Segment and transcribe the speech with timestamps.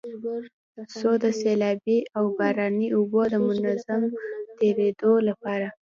[0.99, 4.01] څو د سيلابي او باراني اوبو د منظم
[4.59, 5.67] تېرېدو لپاره